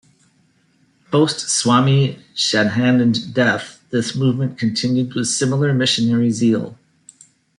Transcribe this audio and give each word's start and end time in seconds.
Post 1.11 1.41
Swami 1.47 2.17
Shraddhanand 2.33 3.33
death 3.35 3.85
this 3.91 4.15
movement 4.15 4.57
continued 4.57 5.13
with 5.13 5.27
similar 5.27 5.73
missionary 5.75 6.31
zeal. 6.31 6.75